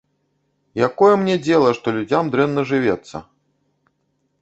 Якое 0.87 1.09
мне 1.25 1.35
дзела, 1.49 1.69
што 1.81 1.87
людзям 1.99 2.33
дрэнна 2.35 2.61
жывецца! 2.73 3.27